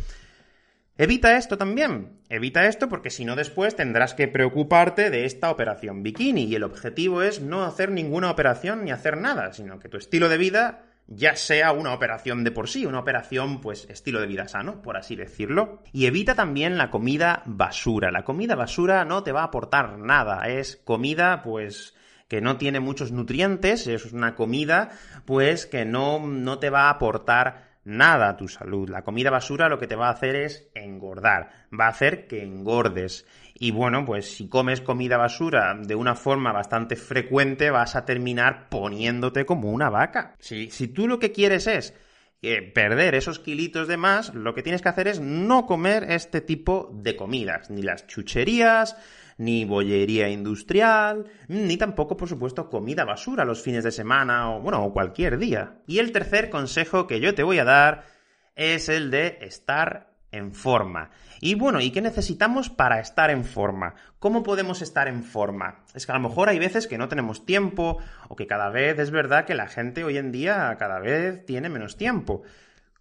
Evita 0.97 1.37
esto 1.37 1.57
también. 1.57 2.21
Evita 2.29 2.65
esto 2.65 2.87
porque 2.89 3.11
si 3.11 3.25
no 3.25 3.35
después 3.35 3.75
tendrás 3.75 4.13
que 4.13 4.27
preocuparte 4.27 5.09
de 5.09 5.25
esta 5.25 5.51
operación 5.51 6.01
bikini. 6.01 6.45
Y 6.45 6.55
el 6.55 6.63
objetivo 6.63 7.21
es 7.21 7.41
no 7.41 7.65
hacer 7.65 7.91
ninguna 7.91 8.31
operación 8.31 8.85
ni 8.85 8.91
hacer 8.91 9.17
nada, 9.17 9.53
sino 9.53 9.77
que 9.77 9.89
tu 9.89 9.97
estilo 9.97 10.29
de 10.29 10.37
vida 10.37 10.86
ya 11.07 11.35
sea 11.35 11.71
una 11.71 11.93
operación 11.93 12.43
de 12.43 12.51
por 12.51 12.67
sí, 12.67 12.85
una 12.85 12.99
operación 12.99 13.61
pues 13.61 13.87
estilo 13.89 14.19
de 14.19 14.27
vida 14.27 14.47
sano, 14.47 14.81
por 14.81 14.97
así 14.97 15.15
decirlo. 15.15 15.81
Y 15.93 16.05
evita 16.05 16.35
también 16.35 16.77
la 16.77 16.89
comida 16.89 17.43
basura. 17.45 18.11
La 18.11 18.23
comida 18.23 18.55
basura 18.55 19.05
no 19.05 19.23
te 19.23 19.31
va 19.31 19.41
a 19.41 19.45
aportar 19.45 19.97
nada, 19.97 20.47
es 20.47 20.75
comida 20.83 21.41
pues 21.41 21.95
que 22.27 22.41
no 22.41 22.57
tiene 22.57 22.81
muchos 22.81 23.11
nutrientes, 23.11 23.87
es 23.87 24.11
una 24.11 24.35
comida 24.35 24.89
pues 25.25 25.65
que 25.65 25.85
no, 25.85 26.19
no 26.19 26.59
te 26.59 26.69
va 26.69 26.87
a 26.87 26.89
aportar 26.89 27.67
nada 27.87 28.29
a 28.29 28.37
tu 28.37 28.49
salud. 28.49 28.89
La 28.89 29.03
comida 29.03 29.31
basura 29.31 29.69
lo 29.69 29.79
que 29.79 29.87
te 29.87 29.95
va 29.95 30.09
a 30.09 30.11
hacer 30.11 30.35
es 30.35 30.69
engordar, 30.75 31.51
va 31.77 31.85
a 31.85 31.89
hacer 31.89 32.27
que 32.27 32.43
engordes. 32.43 33.25
Y 33.59 33.71
bueno, 33.71 34.05
pues 34.05 34.29
si 34.35 34.47
comes 34.47 34.81
comida 34.81 35.17
basura 35.17 35.75
de 35.81 35.95
una 35.95 36.15
forma 36.15 36.51
bastante 36.51 36.95
frecuente, 36.95 37.71
vas 37.71 37.95
a 37.95 38.05
terminar 38.05 38.69
poniéndote 38.69 39.45
como 39.45 39.71
una 39.71 39.89
vaca. 39.89 40.35
Si, 40.39 40.69
si 40.69 40.87
tú 40.89 41.07
lo 41.07 41.17
que 41.17 41.31
quieres 41.31 41.65
es 41.65 41.93
eh, 42.43 42.61
perder 42.61 43.15
esos 43.15 43.39
kilitos 43.39 43.87
de 43.87 43.97
más, 43.97 44.33
lo 44.35 44.53
que 44.53 44.61
tienes 44.61 44.83
que 44.83 44.89
hacer 44.89 45.07
es 45.07 45.19
no 45.19 45.65
comer 45.65 46.05
este 46.11 46.39
tipo 46.39 46.91
de 46.93 47.15
comidas, 47.15 47.71
ni 47.71 47.81
las 47.81 48.05
chucherías, 48.05 48.95
ni 49.37 49.65
bollería 49.65 50.29
industrial, 50.29 51.25
ni 51.47 51.77
tampoco, 51.77 52.15
por 52.15 52.29
supuesto, 52.29 52.69
comida 52.69 53.05
basura 53.05 53.43
los 53.43 53.63
fines 53.63 53.83
de 53.83 53.91
semana 53.91 54.51
o, 54.51 54.61
bueno, 54.61 54.83
o 54.85 54.93
cualquier 54.93 55.39
día. 55.39 55.79
Y 55.87 55.97
el 55.97 56.11
tercer 56.11 56.51
consejo 56.51 57.07
que 57.07 57.19
yo 57.19 57.33
te 57.33 57.43
voy 57.43 57.57
a 57.57 57.63
dar 57.63 58.05
es 58.55 58.87
el 58.87 59.09
de 59.09 59.39
estar 59.41 60.16
en 60.37 60.53
forma. 60.53 61.09
Y 61.39 61.55
bueno, 61.55 61.81
¿y 61.81 61.91
qué 61.91 62.01
necesitamos 62.01 62.69
para 62.69 62.99
estar 62.99 63.29
en 63.29 63.43
forma? 63.43 63.95
¿Cómo 64.19 64.43
podemos 64.43 64.81
estar 64.81 65.07
en 65.07 65.23
forma? 65.23 65.83
Es 65.93 66.05
que 66.05 66.11
a 66.11 66.15
lo 66.15 66.27
mejor 66.27 66.49
hay 66.49 66.59
veces 66.59 66.87
que 66.87 66.97
no 66.97 67.09
tenemos 67.09 67.45
tiempo 67.45 67.97
o 68.27 68.35
que 68.35 68.47
cada 68.47 68.69
vez 68.69 68.97
es 68.99 69.11
verdad 69.11 69.45
que 69.45 69.55
la 69.55 69.67
gente 69.67 70.03
hoy 70.03 70.17
en 70.17 70.31
día 70.31 70.75
cada 70.79 70.99
vez 70.99 71.45
tiene 71.45 71.69
menos 71.69 71.97
tiempo. 71.97 72.43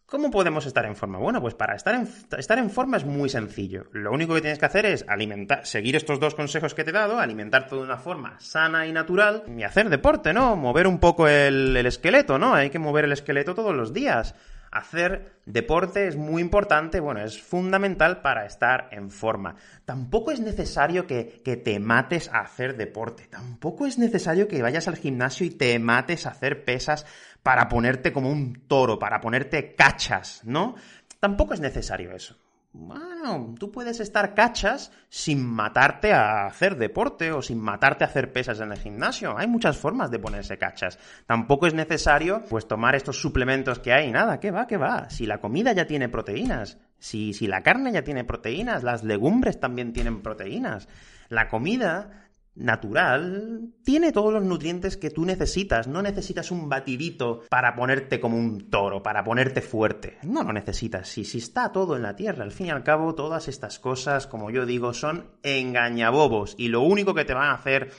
¿Cómo 0.06 0.30
podemos 0.30 0.66
estar 0.66 0.86
en 0.86 0.94
forma? 0.94 1.18
Bueno, 1.18 1.40
pues 1.40 1.54
para 1.54 1.74
estar 1.74 1.96
en, 1.96 2.08
estar 2.38 2.58
en 2.58 2.70
forma 2.70 2.96
es 2.96 3.04
muy 3.04 3.28
sencillo. 3.28 3.86
Lo 3.90 4.12
único 4.12 4.34
que 4.34 4.40
tienes 4.40 4.60
que 4.60 4.66
hacer 4.66 4.86
es 4.86 5.04
alimentar, 5.08 5.66
seguir 5.66 5.96
estos 5.96 6.20
dos 6.20 6.36
consejos 6.36 6.74
que 6.74 6.84
te 6.84 6.90
he 6.90 6.92
dado, 6.92 7.18
alimentarte 7.18 7.74
de 7.74 7.80
una 7.80 7.96
forma 7.96 8.38
sana 8.38 8.86
y 8.86 8.92
natural 8.92 9.42
y 9.48 9.64
hacer 9.64 9.88
deporte, 9.88 10.32
¿no? 10.32 10.54
Mover 10.54 10.86
un 10.86 11.00
poco 11.00 11.26
el, 11.26 11.76
el 11.76 11.86
esqueleto, 11.86 12.38
¿no? 12.38 12.54
Hay 12.54 12.70
que 12.70 12.78
mover 12.78 13.06
el 13.06 13.12
esqueleto 13.12 13.56
todos 13.56 13.74
los 13.74 13.92
días 13.92 14.36
hacer 14.70 15.40
deporte 15.44 16.06
es 16.08 16.16
muy 16.16 16.42
importante, 16.42 17.00
bueno, 17.00 17.22
es 17.22 17.40
fundamental 17.40 18.22
para 18.22 18.46
estar 18.46 18.88
en 18.92 19.10
forma. 19.10 19.56
Tampoco 19.84 20.30
es 20.30 20.40
necesario 20.40 21.06
que, 21.06 21.40
que, 21.44 21.56
te 21.56 21.78
mates 21.78 22.28
a 22.28 22.40
hacer 22.40 22.76
deporte, 22.76 23.26
tampoco 23.28 23.86
es 23.86 23.98
necesario 23.98 24.48
que 24.48 24.62
vayas 24.62 24.88
al 24.88 24.96
gimnasio 24.96 25.46
y 25.46 25.50
te 25.50 25.78
mates 25.78 26.26
a 26.26 26.30
hacer 26.30 26.64
pesas 26.64 27.06
para 27.42 27.68
ponerte 27.68 28.12
como 28.12 28.30
un 28.30 28.64
toro, 28.66 28.98
para 28.98 29.20
ponerte 29.20 29.74
cachas, 29.74 30.42
¿no? 30.44 30.74
Tampoco 31.20 31.54
es 31.54 31.60
necesario 31.60 32.12
eso. 32.12 32.36
Bueno, 32.78 33.54
tú 33.58 33.72
puedes 33.72 34.00
estar 34.00 34.34
cachas 34.34 34.92
sin 35.08 35.44
matarte 35.44 36.12
a 36.12 36.46
hacer 36.46 36.76
deporte 36.76 37.32
o 37.32 37.40
sin 37.40 37.58
matarte 37.58 38.04
a 38.04 38.08
hacer 38.08 38.32
pesas 38.32 38.60
en 38.60 38.70
el 38.70 38.78
gimnasio. 38.78 39.36
Hay 39.36 39.46
muchas 39.46 39.78
formas 39.78 40.10
de 40.10 40.18
ponerse 40.18 40.58
cachas. 40.58 40.98
Tampoco 41.26 41.66
es 41.66 41.72
necesario, 41.72 42.44
pues, 42.48 42.68
tomar 42.68 42.94
estos 42.94 43.18
suplementos 43.18 43.78
que 43.78 43.94
hay. 43.94 44.12
Nada, 44.12 44.40
¿qué 44.40 44.50
va? 44.50 44.66
¿Qué 44.66 44.76
va? 44.76 45.08
Si 45.08 45.24
la 45.24 45.38
comida 45.38 45.72
ya 45.72 45.86
tiene 45.86 46.10
proteínas, 46.10 46.78
si, 46.98 47.32
si 47.32 47.46
la 47.46 47.62
carne 47.62 47.92
ya 47.92 48.04
tiene 48.04 48.24
proteínas, 48.24 48.82
las 48.82 49.02
legumbres 49.02 49.58
también 49.58 49.94
tienen 49.94 50.22
proteínas. 50.22 50.86
La 51.28 51.48
comida 51.48 52.25
natural 52.56 53.70
tiene 53.84 54.12
todos 54.12 54.32
los 54.32 54.44
nutrientes 54.44 54.96
que 54.96 55.10
tú 55.10 55.24
necesitas. 55.24 55.86
No 55.86 56.02
necesitas 56.02 56.50
un 56.50 56.68
batidito 56.68 57.42
para 57.48 57.74
ponerte 57.74 58.18
como 58.20 58.36
un 58.36 58.70
toro, 58.70 59.02
para 59.02 59.22
ponerte 59.22 59.60
fuerte. 59.60 60.18
No 60.22 60.42
lo 60.42 60.52
necesitas. 60.52 61.08
Si, 61.08 61.24
si 61.24 61.38
está 61.38 61.72
todo 61.72 61.96
en 61.96 62.02
la 62.02 62.16
tierra, 62.16 62.44
al 62.44 62.52
fin 62.52 62.66
y 62.66 62.70
al 62.70 62.82
cabo, 62.82 63.14
todas 63.14 63.48
estas 63.48 63.78
cosas, 63.78 64.26
como 64.26 64.50
yo 64.50 64.66
digo, 64.66 64.92
son 64.92 65.30
engañabobos. 65.42 66.54
Y 66.58 66.68
lo 66.68 66.82
único 66.82 67.14
que 67.14 67.24
te 67.24 67.34
van 67.34 67.50
a 67.50 67.54
hacer 67.54 67.90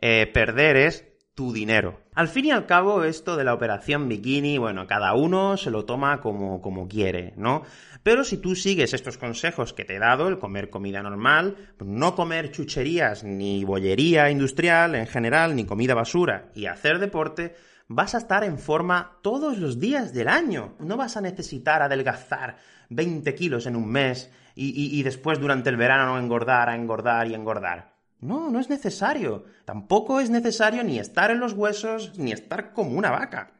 eh, 0.00 0.30
perder 0.32 0.76
es 0.76 1.07
tu 1.38 1.52
dinero. 1.52 2.00
Al 2.16 2.26
fin 2.26 2.46
y 2.46 2.50
al 2.50 2.66
cabo, 2.66 3.04
esto 3.04 3.36
de 3.36 3.44
la 3.44 3.54
operación 3.54 4.08
bikini, 4.08 4.58
bueno, 4.58 4.88
cada 4.88 5.14
uno 5.14 5.56
se 5.56 5.70
lo 5.70 5.84
toma 5.84 6.20
como, 6.20 6.60
como 6.60 6.88
quiere, 6.88 7.32
¿no? 7.36 7.62
Pero 8.02 8.24
si 8.24 8.38
tú 8.38 8.56
sigues 8.56 8.92
estos 8.92 9.18
consejos 9.18 9.72
que 9.72 9.84
te 9.84 9.94
he 9.94 9.98
dado, 10.00 10.26
el 10.26 10.40
comer 10.40 10.68
comida 10.68 11.00
normal, 11.00 11.54
no 11.78 12.16
comer 12.16 12.50
chucherías 12.50 13.22
ni 13.22 13.62
bollería 13.62 14.32
industrial 14.32 14.96
en 14.96 15.06
general, 15.06 15.54
ni 15.54 15.64
comida 15.64 15.94
basura, 15.94 16.50
y 16.56 16.66
hacer 16.66 16.98
deporte, 16.98 17.54
vas 17.86 18.16
a 18.16 18.18
estar 18.18 18.42
en 18.42 18.58
forma 18.58 19.20
todos 19.22 19.58
los 19.58 19.78
días 19.78 20.12
del 20.12 20.26
año. 20.26 20.74
No 20.80 20.96
vas 20.96 21.16
a 21.16 21.20
necesitar 21.20 21.82
adelgazar 21.82 22.56
20 22.88 23.32
kilos 23.36 23.66
en 23.66 23.76
un 23.76 23.88
mes 23.88 24.28
y, 24.56 24.98
y 24.98 25.02
después 25.04 25.38
durante 25.38 25.70
el 25.70 25.76
verano 25.76 26.18
engordar, 26.18 26.68
a 26.68 26.74
engordar 26.74 27.28
y 27.28 27.34
engordar. 27.34 27.97
No, 28.20 28.50
no 28.50 28.58
es 28.58 28.68
necesario. 28.68 29.44
Tampoco 29.64 30.20
es 30.20 30.30
necesario 30.30 30.82
ni 30.82 30.98
estar 30.98 31.30
en 31.30 31.40
los 31.40 31.52
huesos 31.52 32.18
ni 32.18 32.32
estar 32.32 32.72
como 32.72 32.98
una 32.98 33.10
vaca. 33.10 33.52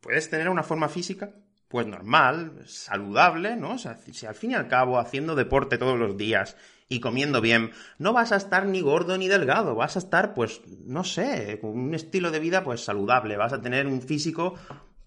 Puedes 0.00 0.30
tener 0.30 0.48
una 0.48 0.62
forma 0.62 0.88
física, 0.88 1.30
pues 1.68 1.86
normal, 1.86 2.62
saludable, 2.66 3.56
¿no? 3.56 3.72
O 3.72 3.78
sea, 3.78 3.96
si 3.96 4.26
al 4.26 4.34
fin 4.34 4.52
y 4.52 4.54
al 4.54 4.68
cabo 4.68 4.98
haciendo 4.98 5.34
deporte 5.34 5.76
todos 5.76 5.98
los 5.98 6.16
días 6.16 6.56
y 6.88 7.00
comiendo 7.00 7.42
bien, 7.42 7.72
no 7.98 8.14
vas 8.14 8.32
a 8.32 8.36
estar 8.36 8.64
ni 8.66 8.80
gordo 8.80 9.18
ni 9.18 9.28
delgado, 9.28 9.74
vas 9.74 9.96
a 9.96 9.98
estar, 9.98 10.32
pues, 10.32 10.62
no 10.86 11.04
sé, 11.04 11.58
con 11.60 11.70
un 11.70 11.94
estilo 11.94 12.30
de 12.30 12.40
vida, 12.40 12.64
pues, 12.64 12.82
saludable, 12.82 13.36
vas 13.36 13.52
a 13.52 13.60
tener 13.60 13.86
un 13.86 14.00
físico 14.00 14.54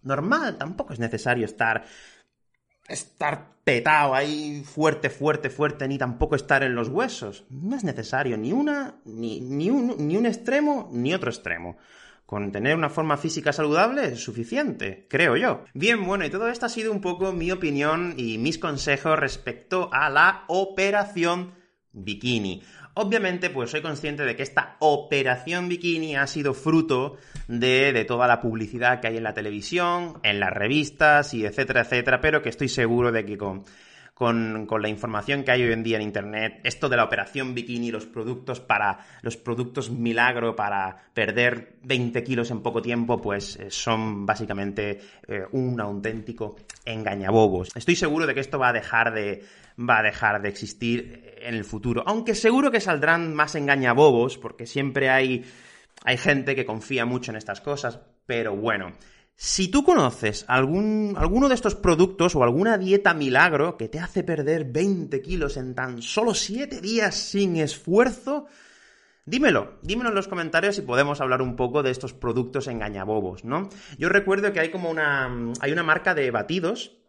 normal, 0.03 0.57
tampoco 0.57 0.93
es 0.93 0.99
necesario 0.99 1.45
estar 1.45 1.85
estar 2.91 3.51
petado 3.63 4.15
ahí 4.15 4.63
fuerte, 4.65 5.09
fuerte, 5.09 5.49
fuerte, 5.49 5.87
ni 5.87 5.97
tampoco 5.97 6.35
estar 6.35 6.63
en 6.63 6.75
los 6.75 6.89
huesos. 6.89 7.45
No 7.49 7.75
es 7.75 7.83
necesario 7.83 8.37
ni 8.37 8.51
una, 8.51 8.95
ni, 9.05 9.39
ni, 9.41 9.69
un, 9.69 9.95
ni 10.07 10.17
un 10.17 10.25
extremo, 10.25 10.89
ni 10.91 11.13
otro 11.13 11.29
extremo. 11.29 11.77
Con 12.25 12.51
tener 12.51 12.77
una 12.77 12.89
forma 12.89 13.17
física 13.17 13.51
saludable 13.51 14.05
es 14.05 14.23
suficiente, 14.23 15.05
creo 15.09 15.35
yo. 15.35 15.65
Bien, 15.73 16.05
bueno, 16.05 16.25
y 16.25 16.29
todo 16.29 16.47
esto 16.47 16.65
ha 16.65 16.69
sido 16.69 16.91
un 16.91 17.01
poco 17.01 17.33
mi 17.33 17.51
opinión 17.51 18.13
y 18.15 18.37
mis 18.37 18.57
consejos 18.57 19.19
respecto 19.19 19.89
a 19.91 20.09
la 20.09 20.45
operación 20.47 21.53
bikini. 21.91 22.63
Obviamente, 22.93 23.49
pues 23.49 23.71
soy 23.71 23.81
consciente 23.81 24.23
de 24.23 24.35
que 24.35 24.43
esta 24.43 24.75
operación 24.79 25.69
bikini 25.69 26.17
ha 26.17 26.27
sido 26.27 26.53
fruto 26.53 27.17
de, 27.47 27.93
de, 27.93 28.03
toda 28.03 28.27
la 28.27 28.41
publicidad 28.41 28.99
que 28.99 29.07
hay 29.07 29.17
en 29.17 29.23
la 29.23 29.33
televisión, 29.33 30.19
en 30.23 30.41
las 30.41 30.51
revistas 30.51 31.33
y 31.33 31.45
etcétera, 31.45 31.81
etcétera, 31.81 32.19
pero 32.19 32.41
que 32.41 32.49
estoy 32.49 32.67
seguro 32.67 33.13
de 33.13 33.25
que 33.25 33.37
con, 33.37 33.63
con, 34.21 34.67
la 34.83 34.87
información 34.87 35.43
que 35.43 35.49
hay 35.49 35.63
hoy 35.63 35.73
en 35.73 35.81
día 35.81 35.97
en 35.97 36.03
internet, 36.03 36.59
esto 36.63 36.87
de 36.89 36.95
la 36.95 37.05
operación 37.05 37.55
bikini, 37.55 37.89
los 37.89 38.05
productos 38.05 38.59
para, 38.59 38.99
los 39.23 39.35
productos 39.35 39.89
milagro 39.89 40.55
para 40.55 41.05
perder 41.15 41.79
20 41.81 42.23
kilos 42.23 42.51
en 42.51 42.61
poco 42.61 42.83
tiempo, 42.83 43.19
pues 43.19 43.55
eh, 43.55 43.71
son 43.71 44.27
básicamente 44.27 44.99
eh, 45.27 45.41
un 45.53 45.81
auténtico 45.81 46.55
engañabobos. 46.85 47.69
Estoy 47.75 47.95
seguro 47.95 48.27
de 48.27 48.35
que 48.35 48.41
esto 48.41 48.59
va 48.59 48.69
a 48.69 48.73
dejar 48.73 49.11
de, 49.11 49.43
va 49.79 49.97
a 49.97 50.03
dejar 50.03 50.39
de 50.43 50.49
existir 50.49 51.33
en 51.41 51.55
el 51.55 51.65
futuro. 51.65 52.03
Aunque 52.05 52.35
seguro 52.35 52.69
que 52.69 52.79
saldrán 52.79 53.33
más 53.33 53.55
engañabobos, 53.55 54.37
porque 54.37 54.67
siempre 54.67 55.09
hay, 55.09 55.45
hay 56.03 56.17
gente 56.17 56.53
que 56.53 56.67
confía 56.67 57.05
mucho 57.05 57.31
en 57.31 57.37
estas 57.37 57.59
cosas, 57.59 57.99
pero 58.27 58.55
bueno. 58.55 58.91
Si 59.35 59.69
tú 59.69 59.83
conoces 59.83 60.45
algún, 60.47 61.15
alguno 61.17 61.49
de 61.49 61.55
estos 61.55 61.75
productos 61.75 62.35
o 62.35 62.43
alguna 62.43 62.77
dieta 62.77 63.13
milagro 63.13 63.75
que 63.77 63.89
te 63.89 63.99
hace 63.99 64.23
perder 64.23 64.65
20 64.65 65.21
kilos 65.21 65.57
en 65.57 65.73
tan 65.73 66.01
solo 66.01 66.33
7 66.33 66.79
días 66.79 67.15
sin 67.15 67.57
esfuerzo, 67.57 68.45
dímelo, 69.25 69.79
dímelo 69.81 70.09
en 70.09 70.15
los 70.15 70.27
comentarios 70.27 70.77
y 70.77 70.83
podemos 70.83 71.21
hablar 71.21 71.41
un 71.41 71.55
poco 71.55 71.81
de 71.81 71.91
estos 71.91 72.13
productos 72.13 72.67
engañabobos, 72.67 73.43
¿no? 73.43 73.69
Yo 73.97 74.09
recuerdo 74.09 74.53
que 74.53 74.59
hay 74.59 74.69
como 74.69 74.91
una, 74.91 75.53
hay 75.59 75.71
una 75.71 75.83
marca 75.83 76.13
de 76.13 76.29
batidos 76.29 77.01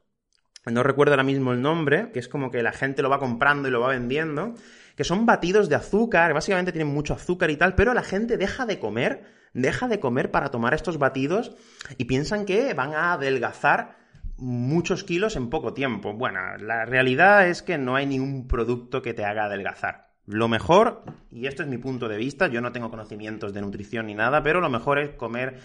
no 0.70 0.84
recuerdo 0.84 1.14
ahora 1.14 1.24
mismo 1.24 1.52
el 1.52 1.60
nombre, 1.60 2.10
que 2.12 2.20
es 2.20 2.28
como 2.28 2.50
que 2.50 2.62
la 2.62 2.72
gente 2.72 3.02
lo 3.02 3.10
va 3.10 3.18
comprando 3.18 3.66
y 3.68 3.72
lo 3.72 3.80
va 3.80 3.88
vendiendo, 3.88 4.54
que 4.96 5.04
son 5.04 5.26
batidos 5.26 5.68
de 5.68 5.76
azúcar, 5.76 6.34
básicamente 6.34 6.72
tienen 6.72 6.92
mucho 6.92 7.14
azúcar 7.14 7.50
y 7.50 7.56
tal, 7.56 7.74
pero 7.74 7.94
la 7.94 8.02
gente 8.02 8.36
deja 8.36 8.66
de 8.66 8.78
comer, 8.78 9.24
deja 9.54 9.88
de 9.88 10.00
comer 10.00 10.30
para 10.30 10.50
tomar 10.50 10.74
estos 10.74 10.98
batidos 10.98 11.56
y 11.98 12.04
piensan 12.04 12.44
que 12.44 12.74
van 12.74 12.94
a 12.94 13.12
adelgazar 13.12 13.96
muchos 14.36 15.04
kilos 15.04 15.36
en 15.36 15.50
poco 15.50 15.72
tiempo. 15.72 16.14
Bueno, 16.14 16.40
la 16.58 16.84
realidad 16.84 17.48
es 17.48 17.62
que 17.62 17.78
no 17.78 17.96
hay 17.96 18.06
ningún 18.06 18.48
producto 18.48 19.02
que 19.02 19.14
te 19.14 19.24
haga 19.24 19.44
adelgazar. 19.44 20.12
Lo 20.26 20.48
mejor, 20.48 21.04
y 21.30 21.46
esto 21.46 21.62
es 21.62 21.68
mi 21.68 21.78
punto 21.78 22.08
de 22.08 22.16
vista, 22.16 22.46
yo 22.46 22.60
no 22.60 22.72
tengo 22.72 22.90
conocimientos 22.90 23.52
de 23.52 23.60
nutrición 23.60 24.06
ni 24.06 24.14
nada, 24.14 24.42
pero 24.42 24.60
lo 24.60 24.70
mejor 24.70 24.98
es 24.98 25.10
comer 25.10 25.58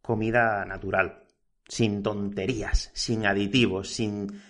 comida 0.00 0.64
natural 0.64 1.26
sin 1.68 2.02
tonterías, 2.02 2.90
sin 2.94 3.26
aditivos, 3.26 3.90
sin, 3.90 4.40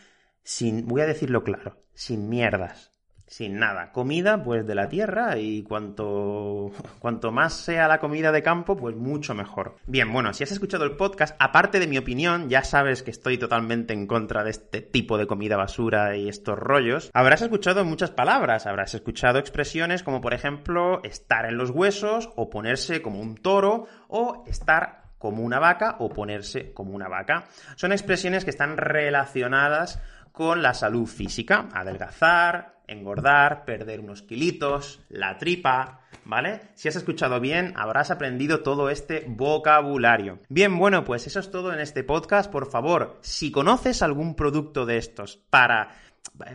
sin, 0.43 0.87
voy 0.87 1.01
a 1.01 1.07
decirlo 1.07 1.43
claro, 1.43 1.83
sin 1.95 2.29
mierdas, 2.29 2.93
sin 3.27 3.59
nada. 3.59 3.93
Comida, 3.93 4.43
pues 4.43 4.67
de 4.67 4.75
la 4.75 4.89
tierra 4.89 5.37
y 5.37 5.63
cuanto, 5.63 6.71
cuanto 6.99 7.33
más 7.33 7.55
sea 7.55 7.89
la 7.89 7.99
comida 7.99 8.33
de 8.33 8.43
campo, 8.43 8.77
pues 8.77 8.97
mucho 8.97 9.35
mejor. 9.35 9.77
Bien, 9.87 10.13
bueno, 10.13 10.33
si 10.33 10.45
has 10.45 10.53
escuchado 10.53 10.85
el 10.85 10.97
podcast, 10.97 11.35
aparte 11.39 11.81
de 11.81 11.87
mi 11.87 11.99
opinión, 11.99 12.49
ya 12.49 12.63
sabes 12.63 13.03
que 13.03 13.11
estoy 13.11 13.39
totalmente 13.39 13.93
en 13.93 14.07
contra 14.07 14.45
de 14.45 14.51
este 14.51 14.81
tipo 14.81 15.19
de 15.19 15.27
comida 15.27 15.57
basura 15.57 16.17
y 16.17 16.29
estos 16.29 16.59
rollos. 16.59 17.11
Habrás 17.15 17.43
escuchado 17.43 17.85
muchas 17.85 18.11
palabras, 18.11 18.67
habrás 18.67 18.95
escuchado 18.95 19.39
expresiones 19.39 20.03
como 20.03 20.21
por 20.21 20.35
ejemplo 20.35 21.03
estar 21.03 21.47
en 21.47 21.57
los 21.57 21.71
huesos 21.71 22.31
o 22.37 22.51
ponerse 22.51 23.03
como 23.03 23.21
un 23.21 23.37
toro 23.37 23.87
o 24.09 24.45
estar 24.47 25.07
como 25.19 25.43
una 25.43 25.59
vaca 25.59 25.97
o 25.99 26.09
ponerse 26.11 26.73
como 26.73 26.95
una 26.95 27.09
vaca. 27.09 27.45
Son 27.77 27.93
expresiones 27.93 28.45
que 28.45 28.51
están 28.51 28.77
relacionadas 28.77 30.01
con 30.37 30.61
la 30.61 30.75
salud 30.75 31.07
física, 31.07 31.71
adelgazar, 31.73 32.83
engordar, 32.87 33.65
perder 33.65 34.01
unos 34.01 34.21
kilitos, 34.21 35.01
la 35.09 35.39
tripa, 35.39 36.01
¿vale? 36.27 36.61
Si 36.75 36.89
has 36.89 36.97
escuchado 36.97 37.41
bien, 37.41 37.73
habrás 37.75 38.11
aprendido 38.11 38.63
todo 38.63 38.91
este 38.91 39.25
vocabulario. 39.27 40.41
Bien, 40.51 40.77
bueno, 40.79 41.07
pues 41.07 41.27
eso 41.27 41.41
es 41.41 41.51
todo 41.51 41.73
en 41.73 41.81
este 41.81 42.05
podcast. 42.05 42.53
Por 42.53 42.71
favor, 42.71 43.17
si 43.23 43.51
conoces 43.51 44.03
algún 44.03 44.35
producto 44.35 44.85
de 44.85 44.99
estos 44.99 45.39
para 45.49 45.89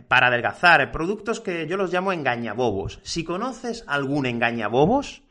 para 0.06 0.28
adelgazar, 0.28 0.92
productos 0.92 1.40
que 1.40 1.66
yo 1.66 1.76
los 1.76 1.92
llamo 1.92 2.12
engañabobos. 2.12 3.00
Si 3.02 3.24
conoces 3.24 3.82
algún 3.88 4.26
engañabobos, 4.26 5.24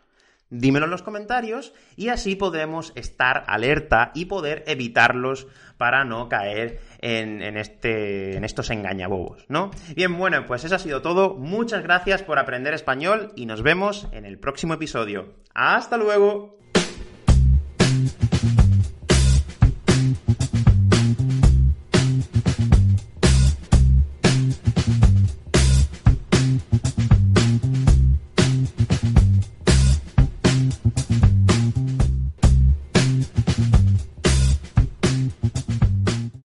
dímelo 0.51 0.85
en 0.85 0.91
los 0.91 1.01
comentarios 1.01 1.73
y 1.95 2.09
así 2.09 2.35
podemos 2.35 2.93
estar 2.95 3.43
alerta 3.47 4.11
y 4.13 4.25
poder 4.25 4.63
evitarlos 4.67 5.47
para 5.77 6.05
no 6.05 6.29
caer 6.29 6.79
en, 6.99 7.41
este, 7.57 8.37
en 8.37 8.43
estos 8.43 8.69
engañabobos, 8.69 9.45
¿no? 9.49 9.71
Bien, 9.95 10.15
bueno, 10.15 10.45
pues 10.45 10.63
eso 10.63 10.75
ha 10.75 10.79
sido 10.79 11.01
todo. 11.01 11.33
Muchas 11.35 11.81
gracias 11.81 12.21
por 12.21 12.37
aprender 12.37 12.75
español 12.75 13.31
y 13.35 13.47
nos 13.47 13.63
vemos 13.63 14.07
en 14.11 14.25
el 14.25 14.37
próximo 14.37 14.75
episodio. 14.75 15.33
¡Hasta 15.55 15.97
luego! 15.97 16.60